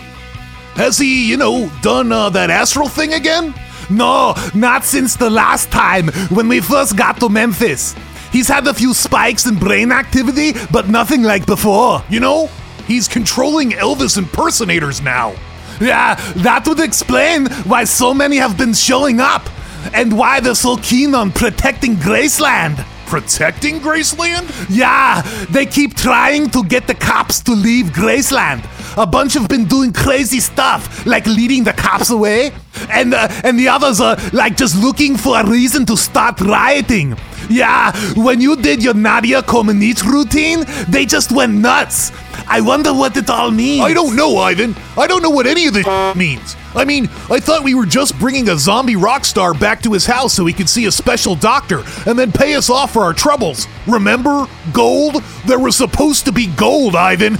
Has 0.74 0.98
he, 0.98 1.28
you 1.28 1.36
know, 1.36 1.70
done 1.82 2.12
uh, 2.12 2.30
that 2.30 2.50
astral 2.50 2.88
thing 2.88 3.14
again? 3.14 3.54
No, 3.90 4.34
not 4.54 4.84
since 4.84 5.16
the 5.16 5.30
last 5.30 5.70
time 5.70 6.08
when 6.28 6.48
we 6.48 6.60
first 6.60 6.96
got 6.96 7.18
to 7.20 7.28
Memphis. 7.28 7.94
He's 8.30 8.48
had 8.48 8.66
a 8.66 8.74
few 8.74 8.92
spikes 8.92 9.46
in 9.46 9.56
brain 9.56 9.90
activity, 9.90 10.52
but 10.70 10.88
nothing 10.88 11.22
like 11.22 11.46
before. 11.46 12.04
You 12.10 12.20
know, 12.20 12.50
he's 12.86 13.08
controlling 13.08 13.70
Elvis 13.70 14.18
impersonators 14.18 15.00
now. 15.00 15.34
Yeah, 15.80 16.16
that 16.42 16.66
would 16.66 16.80
explain 16.80 17.46
why 17.64 17.84
so 17.84 18.12
many 18.12 18.36
have 18.36 18.58
been 18.58 18.74
showing 18.74 19.20
up 19.20 19.48
and 19.94 20.16
why 20.16 20.40
they're 20.40 20.54
so 20.54 20.76
keen 20.76 21.14
on 21.14 21.30
protecting 21.32 21.94
Graceland. 21.96 22.84
Protecting 23.06 23.80
Graceland? 23.80 24.66
Yeah, 24.68 25.22
they 25.50 25.64
keep 25.64 25.96
trying 25.96 26.50
to 26.50 26.62
get 26.64 26.86
the 26.86 26.94
cops 26.94 27.40
to 27.44 27.52
leave 27.52 27.86
Graceland. 27.86 28.64
A 28.98 29.06
bunch 29.06 29.34
have 29.34 29.48
been 29.48 29.66
doing 29.66 29.92
crazy 29.92 30.40
stuff, 30.40 31.06
like 31.06 31.24
leading 31.24 31.62
the 31.62 31.72
cops 31.72 32.10
away, 32.10 32.50
and 32.90 33.14
uh, 33.14 33.28
and 33.44 33.56
the 33.56 33.68
others 33.68 34.00
are 34.00 34.16
like 34.32 34.56
just 34.56 34.76
looking 34.76 35.16
for 35.16 35.38
a 35.38 35.46
reason 35.46 35.86
to 35.86 35.96
start 35.96 36.40
rioting. 36.40 37.16
Yeah, 37.48 37.92
when 38.14 38.40
you 38.40 38.56
did 38.56 38.82
your 38.82 38.94
Nadia 38.94 39.40
Comaneci 39.42 40.02
routine, 40.02 40.64
they 40.88 41.06
just 41.06 41.30
went 41.30 41.54
nuts. 41.54 42.10
I 42.48 42.60
wonder 42.60 42.92
what 42.92 43.16
it 43.16 43.30
all 43.30 43.52
means. 43.52 43.84
I 43.84 43.94
don't 43.94 44.16
know, 44.16 44.36
Ivan. 44.38 44.74
I 44.96 45.06
don't 45.06 45.22
know 45.22 45.30
what 45.30 45.46
any 45.46 45.68
of 45.68 45.74
this 45.74 45.86
means. 46.16 46.56
I 46.74 46.84
mean, 46.84 47.04
I 47.30 47.38
thought 47.38 47.62
we 47.62 47.74
were 47.74 47.86
just 47.86 48.18
bringing 48.18 48.48
a 48.48 48.56
zombie 48.56 48.96
rock 48.96 49.24
star 49.24 49.54
back 49.54 49.80
to 49.82 49.92
his 49.92 50.06
house 50.06 50.34
so 50.34 50.44
he 50.44 50.52
could 50.52 50.68
see 50.68 50.86
a 50.86 50.92
special 50.92 51.34
doctor 51.34 51.82
and 52.06 52.18
then 52.18 52.32
pay 52.32 52.54
us 52.54 52.68
off 52.68 52.92
for 52.92 53.02
our 53.02 53.14
troubles. 53.14 53.66
Remember? 53.86 54.46
Gold? 54.72 55.22
There 55.46 55.58
was 55.58 55.76
supposed 55.76 56.24
to 56.26 56.32
be 56.32 56.48
gold, 56.48 56.96
Ivan. 56.96 57.38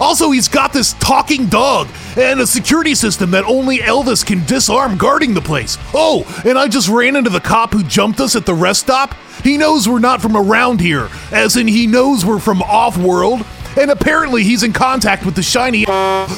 Also, 0.00 0.30
he's 0.30 0.48
got 0.48 0.72
this 0.72 0.94
talking 0.94 1.46
dog 1.46 1.88
and 2.16 2.40
a 2.40 2.46
security 2.46 2.94
system 2.94 3.30
that 3.30 3.44
only 3.44 3.78
Elvis 3.78 4.24
can 4.24 4.44
disarm 4.44 4.96
guarding 4.96 5.34
the 5.34 5.40
place. 5.40 5.78
Oh, 5.94 6.24
and 6.44 6.58
I 6.58 6.68
just 6.68 6.88
ran 6.88 7.16
into 7.16 7.30
the 7.30 7.40
cop 7.40 7.72
who 7.72 7.82
jumped 7.84 8.20
us 8.20 8.34
at 8.34 8.46
the 8.46 8.54
rest 8.54 8.80
stop. 8.80 9.14
He 9.44 9.56
knows 9.56 9.88
we're 9.88 9.98
not 9.98 10.20
from 10.20 10.36
around 10.36 10.80
here, 10.80 11.08
as 11.30 11.56
in 11.56 11.66
he 11.66 11.86
knows 11.86 12.24
we're 12.24 12.38
from 12.38 12.62
off 12.62 12.96
world. 12.96 13.44
And 13.78 13.90
apparently 13.90 14.44
he's 14.44 14.62
in 14.62 14.72
contact 14.72 15.24
with 15.24 15.34
the 15.34 15.42
shiny 15.42 15.84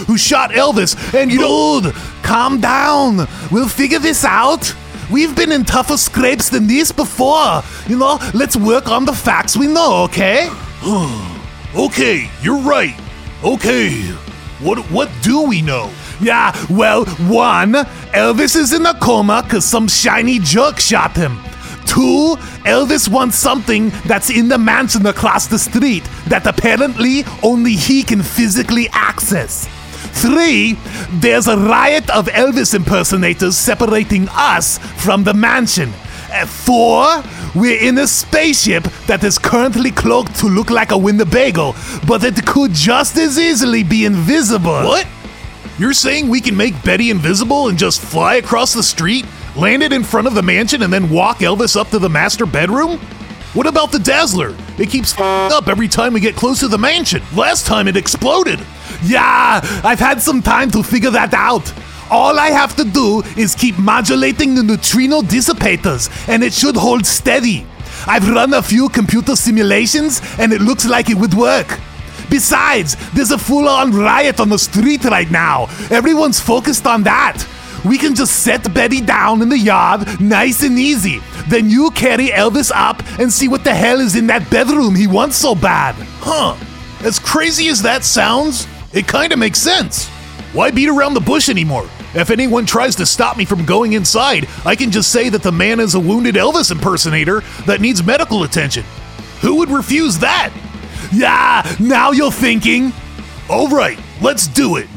who 0.07 0.17
shot 0.17 0.51
Elvis. 0.51 0.95
And 1.15 1.33
you 1.33 1.41
know, 1.41 1.81
Dude, 1.83 1.95
calm 2.23 2.61
down. 2.61 3.27
We'll 3.51 3.69
figure 3.69 3.99
this 3.99 4.25
out. 4.25 4.73
We've 5.11 5.35
been 5.35 5.53
in 5.53 5.65
tougher 5.65 5.97
scrapes 5.97 6.49
than 6.49 6.67
this 6.67 6.93
before. 6.93 7.63
You 7.89 7.99
know, 7.99 8.19
let's 8.35 8.57
work 8.57 8.89
on 8.89 9.05
the 9.05 9.13
facts 9.13 9.57
we 9.57 9.67
know, 9.67 10.05
okay? 10.05 10.49
Okay, 11.77 12.31
you're 12.43 12.61
right. 12.61 12.99
Okay, 13.43 14.03
what 14.61 14.79
what 14.91 15.11
do 15.23 15.43
we 15.43 15.61
know? 15.61 15.93
Yeah, 16.21 16.55
well, 16.71 17.05
one, 17.05 17.73
Elvis 18.13 18.57
is 18.57 18.73
in 18.73 18.87
a 18.87 18.99
coma 19.01 19.43
because 19.43 19.65
some 19.65 19.89
shiny 19.89 20.39
jerk 20.39 20.79
shot 20.79 21.17
him. 21.17 21.39
Two, 21.87 22.37
Elvis 22.65 23.09
wants 23.09 23.37
something 23.37 23.91
that's 24.07 24.31
in 24.31 24.49
the 24.49 24.57
mansion 24.57 25.07
across 25.07 25.47
the 25.47 25.59
street 25.59 26.05
that 26.29 26.47
apparently 26.47 27.25
only 27.43 27.73
he 27.73 28.03
can 28.03 28.23
physically 28.23 28.89
access. 28.93 29.69
Three, 30.23 30.79
there's 31.11 31.49
a 31.49 31.59
riot 31.59 32.09
of 32.11 32.27
Elvis 32.29 32.75
impersonators 32.75 33.57
separating 33.57 34.29
us 34.31 34.79
from 35.03 35.25
the 35.25 35.35
mansion. 35.35 35.93
Four, 36.43 37.23
we're 37.55 37.81
in 37.81 37.97
a 37.99 38.09
spaceship 38.09 38.83
that 39.07 39.23
is 39.23 39.39
currently 39.39 39.93
cloaked 39.93 40.35
to 40.41 40.47
look 40.47 40.69
like 40.69 40.91
a 40.91 40.99
Winnebago, 40.99 41.75
but 42.09 42.25
it 42.25 42.45
could 42.45 42.73
just 42.73 43.17
as 43.17 43.39
easily 43.39 43.85
be 43.85 44.05
invisible. 44.05 44.83
What? 44.83 45.07
You're 45.79 45.93
saying 45.93 46.29
we 46.29 46.41
can 46.41 46.57
make 46.57 46.83
Betty 46.83 47.11
invisible 47.11 47.69
and 47.69 47.79
just 47.79 48.01
fly 48.01 48.35
across 48.35 48.75
the 48.75 48.83
street, 48.83 49.25
land 49.57 49.85
it 49.85 49.93
in 49.93 50.03
front 50.03 50.27
of 50.27 50.35
the 50.35 50.43
mansion, 50.43 50.83
and 50.83 50.93
then 50.93 51.09
walk 51.09 51.39
Elvis 51.39 51.77
up 51.77 51.91
to 51.91 52.01
the 52.01 52.11
master 52.11 52.47
bedroom? 52.47 52.99
What 53.55 53.69
about 53.69 53.93
the 53.93 54.01
Dazzler? 54.01 54.57
It 54.79 54.91
keeps 54.91 55.17
up 55.19 55.69
every 55.69 55.87
time 55.87 56.13
we 56.13 56.21
get 56.21 56.35
close 56.35 56.59
to 56.61 56.69
the 56.69 56.79
mansion. 56.79 57.23
Last 57.37 57.65
time 57.67 57.87
it 57.87 57.97
exploded. 57.97 58.59
Yeah, 59.05 59.61
I've 59.85 60.01
had 60.01 60.21
some 60.21 60.43
time 60.43 60.73
to 60.73 60.83
figure 60.83 61.11
that 61.11 61.33
out. 61.33 61.73
All 62.15 62.39
I 62.39 62.51
have 62.51 62.77
to 62.77 62.85
do 62.85 63.25
is 63.37 63.57
keep 63.57 63.77
modulating 63.77 64.55
the 64.55 64.63
neutrino 64.63 65.21
dissipators, 65.21 66.09
and 66.29 66.45
it 66.45 66.53
should 66.53 66.77
hold 66.77 67.05
steady. 67.05 67.67
I've 68.07 68.31
run 68.31 68.55
a 68.55 68.63
few 68.63 68.89
computer 68.89 69.35
simulations, 69.35 70.21
and 70.39 70.53
it 70.53 70.61
looks 70.61 70.87
like 70.87 71.11
it 71.11 71.17
would 71.17 71.35
work. 71.35 71.81
Besides, 72.31 72.95
there's 73.15 73.33
a 73.33 73.37
full 73.37 73.69
on 73.69 73.91
riot 73.91 74.39
on 74.39 74.49
the 74.49 74.61
street 74.61 75.03
right 75.03 75.29
now. 75.29 75.65
Everyone's 75.91 76.39
focused 76.39 76.87
on 76.87 77.03
that. 77.03 77.45
we 77.85 77.99
can 77.99 78.15
just 78.15 78.45
set 78.45 78.73
Betty 78.73 79.01
down 79.01 79.43
in 79.43 79.49
the 79.49 79.59
yard, 79.59 80.21
nice 80.21 80.63
and 80.63 80.79
easy. 80.79 81.21
Then 81.49 81.69
you 81.69 81.91
carry 81.91 82.29
Elvis 82.29 82.71
up 82.73 83.03
and 83.19 83.33
see 83.33 83.49
what 83.49 83.65
the 83.65 83.75
hell 83.75 83.99
is 83.99 84.15
in 84.15 84.29
that 84.29 84.49
bedroom 84.51 84.95
he 84.95 85.09
wants 85.09 85.37
so 85.37 85.57
bad. 85.57 85.97
Huh. 86.21 86.55
As 87.05 87.19
crazy 87.19 87.67
as 87.69 87.83
that 87.83 88.05
sounds, 88.05 88.69
it 88.93 89.09
kinda 89.09 89.37
makes 89.37 89.59
sense. 89.59 90.07
Why 90.55 90.71
beat 90.71 90.89
around 90.89 91.15
the 91.15 91.21
bush 91.21 91.49
anymore? 91.49 91.91
If 92.15 92.31
anyone 92.31 92.65
tries 92.65 92.95
to 92.97 93.07
stop 93.07 93.37
me 93.37 93.45
from 93.45 93.65
going 93.65 93.95
inside, 93.95 94.49
I 94.65 94.77
can 94.77 94.93
just 94.93 95.11
say 95.11 95.29
that 95.31 95.43
the 95.43 95.51
man 95.51 95.81
is 95.81 95.95
a 95.95 96.01
wounded 96.01 96.37
Elvis 96.37 96.71
impersonator 96.71 97.41
that 97.67 97.81
needs 97.81 98.05
medical 98.05 98.45
attention. 98.45 98.85
Who 99.41 99.57
would 99.57 99.69
refuse 99.69 100.19
that? 100.21 100.53
Yeah, 101.13 101.69
now 101.81 102.13
you're 102.13 102.31
thinking. 102.31 102.93
All 103.51 103.69
right, 103.69 103.99
let's 104.23 104.47
do 104.47 104.77
it. 104.77 104.89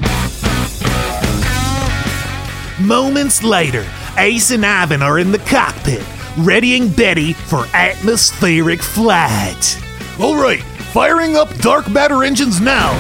Moments 2.79 3.41
later, 3.41 3.86
Ace 4.17 4.51
and 4.51 4.63
Ivan 4.63 5.01
are 5.01 5.17
in 5.17 5.31
the 5.31 5.39
cockpit, 5.39 6.05
readying 6.38 6.89
Betty 6.89 7.33
for 7.33 7.65
atmospheric 7.74 8.81
flight. 8.81 9.81
All 10.19 10.39
right, 10.39 10.62
firing 10.93 11.36
up 11.36 11.53
dark 11.57 11.89
matter 11.89 12.24
engines 12.24 12.62
now. 12.62 12.93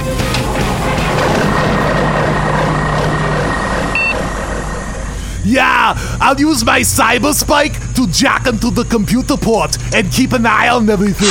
Yeah, 5.49 5.93
I'll 6.19 6.37
use 6.37 6.65
my 6.65 6.81
cyber 6.81 7.33
spike 7.33 7.71
to 7.93 8.05
jack 8.07 8.47
into 8.47 8.69
the 8.69 8.83
computer 8.83 9.37
port 9.37 9.77
and 9.95 10.11
keep 10.11 10.33
an 10.33 10.45
eye 10.45 10.67
on 10.67 10.89
everything. 10.89 11.29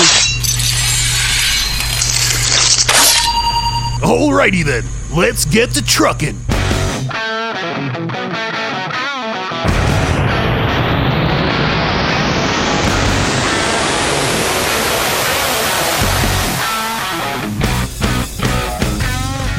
Alrighty 4.01 4.65
then, 4.65 4.85
let's 5.15 5.45
get 5.45 5.73
to 5.73 5.85
trucking. 5.85 6.39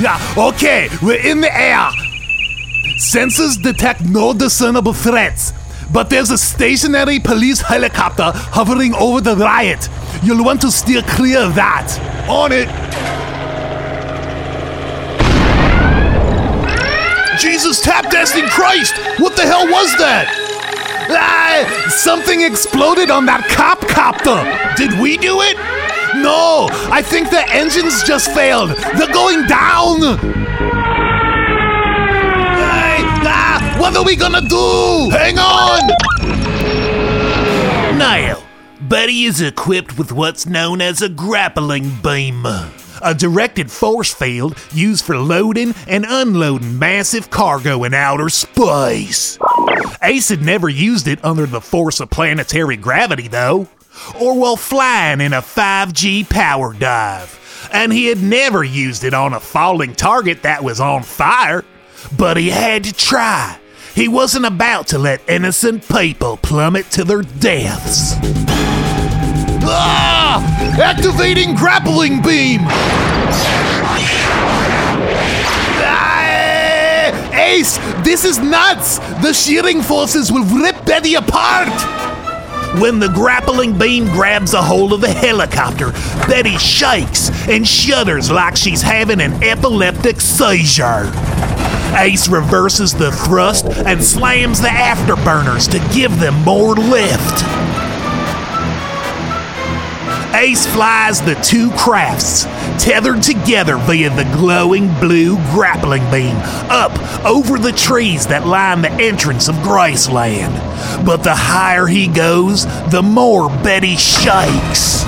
Yeah, 0.01 0.33
okay, 0.35 0.89
we're 1.03 1.21
in 1.23 1.41
the 1.41 1.55
air. 1.55 1.91
Sensors 3.07 3.55
detect 3.61 4.01
no 4.01 4.33
discernible 4.33 4.91
threats, 4.91 5.53
but 5.93 6.09
there's 6.09 6.29
a 6.29 6.37
stationary 6.37 7.19
police 7.19 7.61
helicopter 7.61 8.31
hovering 8.33 8.93
over 8.95 9.21
the 9.21 9.33
riot. 9.37 9.87
You'll 10.21 10.43
want 10.43 10.59
to 10.63 10.69
steer 10.69 11.01
clear 11.03 11.39
of 11.39 11.55
that. 11.55 11.87
On 12.27 12.51
it. 12.51 12.67
Jesus 17.39 17.81
tap 17.81 18.11
dancing 18.11 18.45
Christ! 18.47 18.93
What 19.21 19.37
the 19.37 19.43
hell 19.43 19.65
was 19.67 19.95
that? 19.99 20.27
Ah, 21.09 21.87
something 21.89 22.41
exploded 22.41 23.09
on 23.09 23.25
that 23.27 23.47
cop 23.47 23.79
copter. 23.87 24.43
Did 24.75 24.99
we 24.99 25.15
do 25.15 25.39
it? 25.39 25.55
No, 26.21 26.67
I 26.91 27.01
think 27.01 27.29
the 27.29 27.47
engines 27.53 28.03
just 28.03 28.33
failed. 28.33 28.71
They're 28.97 29.13
going 29.13 29.47
down. 29.47 30.46
What 33.87 33.95
are 33.95 34.03
we 34.03 34.17
gonna 34.17 34.41
do? 34.41 35.09
Hang 35.11 35.39
on! 35.39 35.87
Now, 37.97 38.43
Betty 38.81 39.23
is 39.23 39.39
equipped 39.39 39.97
with 39.97 40.11
what's 40.11 40.45
known 40.45 40.81
as 40.81 41.01
a 41.01 41.07
grappling 41.07 41.95
beam. 42.03 42.45
A 42.45 43.15
directed 43.15 43.71
force 43.71 44.13
field 44.13 44.57
used 44.73 45.05
for 45.05 45.17
loading 45.17 45.73
and 45.87 46.05
unloading 46.05 46.77
massive 46.77 47.29
cargo 47.29 47.85
in 47.85 47.93
outer 47.93 48.27
space. 48.27 49.39
Ace 50.03 50.27
had 50.27 50.41
never 50.41 50.67
used 50.67 51.07
it 51.07 51.23
under 51.23 51.45
the 51.45 51.61
force 51.61 52.01
of 52.01 52.09
planetary 52.09 52.75
gravity, 52.75 53.29
though, 53.29 53.69
or 54.19 54.37
while 54.37 54.57
flying 54.57 55.21
in 55.21 55.31
a 55.31 55.41
5G 55.41 56.29
power 56.29 56.73
dive. 56.73 57.69
And 57.71 57.93
he 57.93 58.07
had 58.07 58.21
never 58.21 58.65
used 58.65 59.05
it 59.05 59.13
on 59.13 59.33
a 59.33 59.39
falling 59.39 59.95
target 59.95 60.43
that 60.43 60.61
was 60.61 60.81
on 60.81 61.03
fire. 61.03 61.63
But 62.17 62.35
he 62.35 62.49
had 62.49 62.83
to 62.83 62.93
try. 62.93 63.57
He 63.97 64.07
wasn't 64.07 64.45
about 64.45 64.85
to 64.89 64.99
let 64.99 65.27
innocent 65.27 65.87
people 65.87 66.37
plummet 66.37 66.91
to 66.91 67.03
their 67.03 67.23
deaths. 67.23 68.13
Ah! 69.63 70.77
Activating 70.79 71.55
grappling 71.55 72.21
beam! 72.21 72.59
Ah, 75.81 77.31
Ace, 77.33 77.79
this 78.05 78.23
is 78.23 78.37
nuts. 78.37 78.99
The 79.23 79.33
shearing 79.33 79.81
forces 79.81 80.31
will 80.31 80.45
rip 80.45 80.85
Betty 80.85 81.15
apart. 81.15 81.73
When 82.79 82.99
the 82.99 83.09
grappling 83.09 83.79
beam 83.79 84.05
grabs 84.05 84.53
a 84.53 84.61
hold 84.61 84.93
of 84.93 85.01
the 85.01 85.09
helicopter, 85.11 85.91
Betty 86.27 86.55
shakes 86.59 87.31
and 87.49 87.67
shudders 87.67 88.29
like 88.29 88.57
she's 88.57 88.83
having 88.83 89.21
an 89.21 89.43
epileptic 89.43 90.21
seizure. 90.21 91.11
Ace 91.95 92.27
reverses 92.27 92.93
the 92.93 93.11
thrust 93.11 93.65
and 93.65 94.03
slams 94.03 94.61
the 94.61 94.67
afterburners 94.67 95.69
to 95.71 95.95
give 95.95 96.19
them 96.19 96.35
more 96.43 96.75
lift. 96.75 97.43
Ace 100.35 100.67
flies 100.67 101.21
the 101.21 101.33
two 101.35 101.71
crafts, 101.71 102.43
tethered 102.77 103.23
together 103.23 103.77
via 103.77 104.09
the 104.11 104.25
glowing 104.35 104.87
blue 104.99 105.35
grappling 105.51 106.03
beam, 106.11 106.35
up 106.69 106.91
over 107.25 107.57
the 107.57 107.71
trees 107.71 108.27
that 108.27 108.45
line 108.45 108.83
the 108.83 108.91
entrance 108.91 109.47
of 109.47 109.55
Graceland. 109.55 110.53
But 111.03 111.23
the 111.23 111.33
higher 111.33 111.87
he 111.87 112.07
goes, 112.07 112.65
the 112.91 113.01
more 113.01 113.49
Betty 113.49 113.95
shakes. 113.95 115.03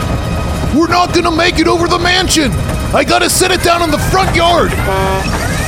We're 0.73 0.87
not 0.87 1.13
gonna 1.13 1.35
make 1.35 1.59
it 1.59 1.67
over 1.67 1.87
the 1.87 1.99
mansion! 1.99 2.51
I 2.91 3.03
gotta 3.03 3.29
set 3.29 3.51
it 3.51 3.61
down 3.61 3.83
in 3.83 3.91
the 3.91 3.99
front 3.99 4.35
yard! 4.35 4.71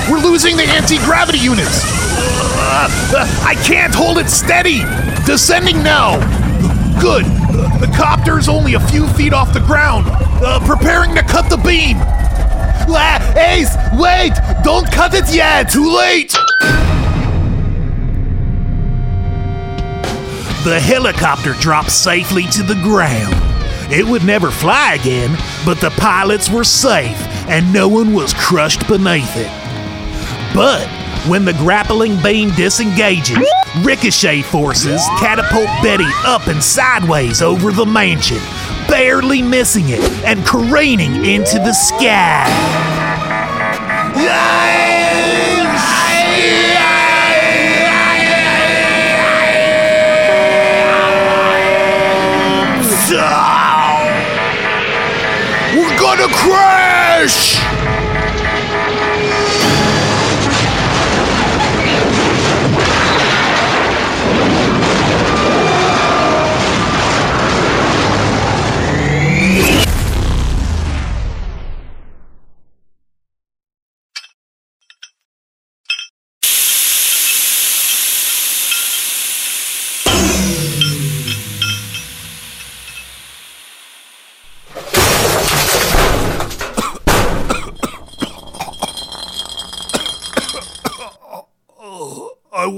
We're 0.10 0.20
losing 0.20 0.58
the 0.58 0.64
anti 0.64 0.98
gravity 1.00 1.38
units! 1.38 1.84
Uh, 1.84 2.88
uh, 3.16 3.46
I 3.46 3.56
can't 3.66 3.94
hold 3.94 4.18
it 4.18 4.30
steady! 4.30 4.80
Descending 5.26 5.84
now! 5.84 6.20
Good! 7.00 7.26
The 7.80 7.92
copter's 7.96 8.50
only 8.50 8.74
a 8.74 8.80
few 8.80 9.08
feet 9.10 9.34
off 9.34 9.54
the 9.54 9.60
ground! 9.60 10.08
Uh, 10.10 10.60
preparing 10.66 11.14
to 11.16 11.24
cut 11.24 11.50
the 11.50 11.58
beam! 11.58 11.98
Ah, 12.94 13.34
Ace, 13.38 13.76
wait! 13.94 14.34
Don't 14.64 14.92
cut 14.92 15.14
it 15.14 15.34
yet! 15.34 15.70
Too 15.70 15.96
late! 15.96 16.32
The 20.64 20.80
helicopter 20.80 21.54
dropped 21.54 21.92
safely 21.92 22.44
to 22.48 22.64
the 22.64 22.76
ground. 22.76 23.34
It 23.92 24.06
would 24.06 24.24
never 24.24 24.52
fly 24.52 24.94
again, 24.94 25.38
but 25.66 25.82
the 25.82 25.90
pilots 25.92 26.50
were 26.50 26.64
safe 26.64 27.18
and 27.48 27.74
no 27.74 27.88
one 27.88 28.14
was 28.14 28.34
crushed 28.34 28.88
beneath 28.88 29.36
it. 29.36 29.61
But 30.54 30.86
when 31.28 31.46
the 31.46 31.54
grappling 31.54 32.22
beam 32.22 32.50
disengages, 32.52 33.38
ricochet 33.84 34.42
forces 34.42 35.02
catapult 35.20 35.68
Betty 35.82 36.10
up 36.26 36.48
and 36.48 36.62
sideways 36.62 37.42
over 37.42 37.72
the 37.72 37.86
mansion, 37.86 38.40
barely 38.88 39.42
missing 39.42 39.86
it 39.88 40.02
and 40.26 40.46
careening 40.46 41.26
into 41.26 41.58
the 41.60 41.74
sky. 41.74 42.82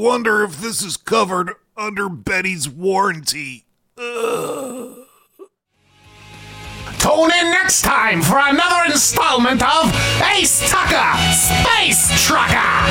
Wonder 0.03 0.43
if 0.43 0.59
this 0.59 0.83
is 0.83 0.97
covered 0.97 1.53
under 1.77 2.09
Betty's 2.09 2.67
warranty. 2.67 3.63
Tune 3.95 5.07
in 7.31 7.51
next 7.51 7.83
time 7.83 8.21
for 8.21 8.37
another 8.37 8.91
installment 8.91 9.63
of 9.63 9.95
Ace 10.35 10.69
Tucker 10.69 11.17
Space 11.31 12.27
Trucker! 12.27 12.83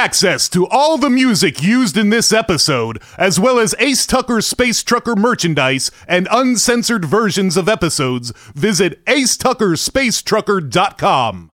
Access 0.00 0.48
to 0.48 0.66
all 0.68 0.96
the 0.96 1.10
music 1.10 1.62
used 1.62 1.98
in 1.98 2.08
this 2.08 2.32
episode, 2.32 3.02
as 3.18 3.38
well 3.38 3.58
as 3.58 3.74
Ace 3.78 4.06
Tucker 4.06 4.40
Space 4.40 4.82
Trucker 4.82 5.14
merchandise 5.14 5.90
and 6.08 6.26
uncensored 6.30 7.04
versions 7.04 7.58
of 7.58 7.68
episodes, 7.68 8.32
visit 8.54 9.04
acetuckerspacetrucker.com. 9.04 11.48